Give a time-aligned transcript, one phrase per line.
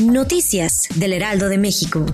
[0.00, 2.06] Noticias del Heraldo de México.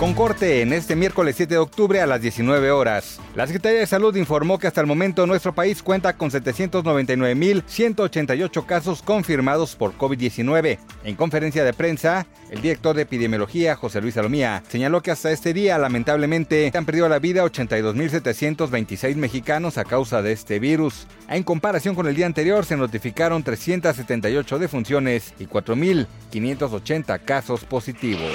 [0.00, 3.20] Con corte en este miércoles 7 de octubre a las 19 horas.
[3.36, 9.02] La Secretaría de Salud informó que hasta el momento nuestro país cuenta con 799.188 casos
[9.02, 10.78] confirmados por COVID-19.
[11.04, 15.54] En conferencia de prensa, el director de epidemiología, José Luis Salomía, señaló que hasta este
[15.54, 21.06] día, lamentablemente, han perdido la vida 82.726 mexicanos a causa de este virus.
[21.28, 28.32] En comparación con el día anterior, se notificaron 378 defunciones y 4.580 casos positivos.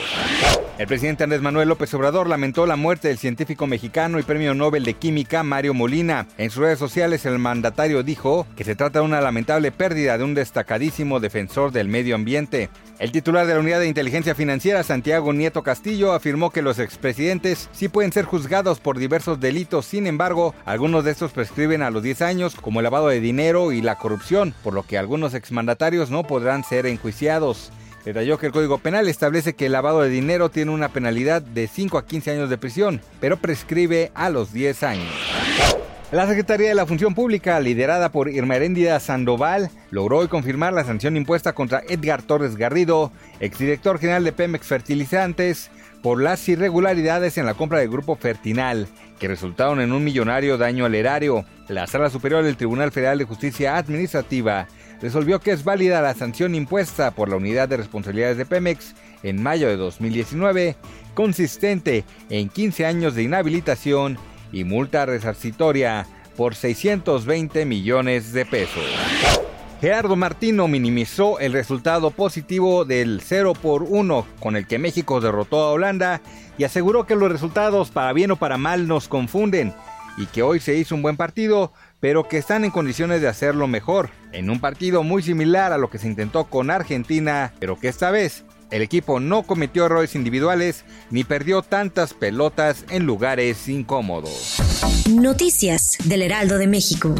[0.77, 4.83] El presidente Andrés Manuel López Obrador lamentó la muerte del científico mexicano y premio Nobel
[4.83, 6.27] de Química Mario Molina.
[6.37, 10.25] En sus redes sociales el mandatario dijo que se trata de una lamentable pérdida de
[10.25, 12.69] un destacadísimo defensor del medio ambiente.
[12.99, 17.71] El titular de la Unidad de Inteligencia Financiera, Santiago Nieto Castillo, afirmó que los expresidentes
[17.71, 22.03] sí pueden ser juzgados por diversos delitos, sin embargo, algunos de estos prescriben a los
[22.03, 26.11] 10 años, como el lavado de dinero y la corrupción, por lo que algunos exmandatarios
[26.11, 27.71] no podrán ser enjuiciados.
[28.05, 31.65] Detalló que el Código Penal establece que el lavado de dinero tiene una penalidad de
[31.65, 35.84] 5 a 15 años de prisión, pero prescribe a los 10 años.
[36.11, 40.83] La Secretaría de la Función Pública, liderada por Irma Heréndida Sandoval, logró hoy confirmar la
[40.83, 45.71] sanción impuesta contra Edgar Torres Garrido, exdirector general de Pemex Fertilizantes,
[46.03, 48.87] por las irregularidades en la compra del grupo Fertinal,
[49.19, 51.43] que resultaron en un millonario daño al erario.
[51.69, 54.67] La Sala Superior del Tribunal Federal de Justicia Administrativa
[55.01, 59.41] resolvió que es válida la sanción impuesta por la Unidad de Responsabilidades de Pemex en
[59.41, 60.75] mayo de 2019,
[61.15, 64.19] consistente en 15 años de inhabilitación
[64.55, 66.07] y multa resarcitoria
[66.37, 68.83] por 620 millones de pesos.
[69.81, 75.61] Gerardo Martino minimizó el resultado positivo del 0 por 1 con el que México derrotó
[75.61, 76.21] a Holanda
[76.57, 79.73] y aseguró que los resultados para bien o para mal nos confunden
[80.17, 83.67] y que hoy se hizo un buen partido, pero que están en condiciones de hacerlo
[83.67, 87.89] mejor, en un partido muy similar a lo que se intentó con Argentina, pero que
[87.89, 94.57] esta vez el equipo no cometió errores individuales ni perdió tantas pelotas en lugares incómodos.
[95.09, 97.15] Noticias del Heraldo de México.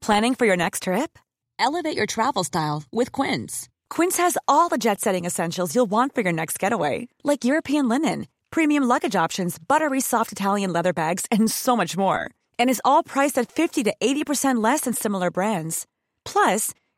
[0.00, 1.18] Planning for your next trip?
[1.58, 3.68] Elevate your travel style with Quince.
[3.88, 8.26] Quince has all the jet-setting essentials you'll want for your next getaway, like European linen
[8.52, 12.30] premium luggage options, buttery soft Italian leather bags, and so much more.
[12.58, 15.86] And is all priced at 50 to 80% less than similar brands.
[16.24, 16.72] Plus,